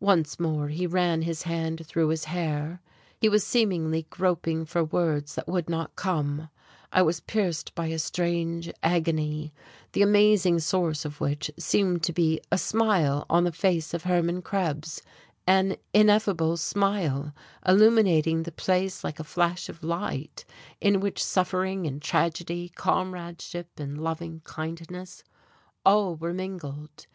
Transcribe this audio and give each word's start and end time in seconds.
Once 0.00 0.38
more 0.38 0.68
he 0.68 0.86
ran 0.86 1.22
his 1.22 1.44
hand 1.44 1.86
through 1.86 2.08
his 2.08 2.24
hair, 2.26 2.82
he 3.22 3.26
was 3.26 3.42
seemingly 3.42 4.06
groping 4.10 4.66
for 4.66 4.84
words 4.84 5.34
that 5.34 5.48
would 5.48 5.66
not 5.70 5.96
come. 5.96 6.50
I 6.92 7.00
was 7.00 7.20
pierced 7.20 7.74
by 7.74 7.86
a 7.86 7.98
strange 7.98 8.70
agony 8.82 9.54
the 9.92 10.02
amazing 10.02 10.58
source 10.58 11.06
of 11.06 11.22
which, 11.22 11.50
seemed 11.58 12.02
to 12.02 12.12
be 12.12 12.38
a 12.50 12.58
smile 12.58 13.24
on 13.30 13.44
the 13.44 13.50
face 13.50 13.94
of 13.94 14.02
Hermann 14.02 14.42
Krebs, 14.42 15.00
an 15.46 15.78
ineffable 15.94 16.58
smile 16.58 17.32
illuminating 17.66 18.42
the 18.42 18.52
place 18.52 19.02
like 19.02 19.18
a 19.18 19.24
flash 19.24 19.70
of 19.70 19.82
light, 19.82 20.44
in 20.82 21.00
which 21.00 21.24
suffering 21.24 21.86
and 21.86 22.02
tragedy, 22.02 22.68
comradeship 22.74 23.80
and 23.80 23.96
loving 23.96 24.40
kindness 24.44 25.24
all 25.82 26.14
were 26.14 26.34
mingled. 26.34 27.06